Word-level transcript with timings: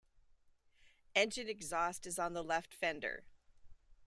Engine 1.13 1.47
exhaust 1.47 2.07
is 2.07 2.17
on 2.17 2.33
the 2.33 2.43
left 2.43 2.73
fender. 2.73 3.23